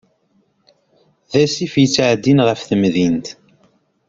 D 1.31 1.33
asif 1.43 1.73
yettεeddin 1.81 2.39
ɣef 2.47 2.61
temdint. 2.67 3.27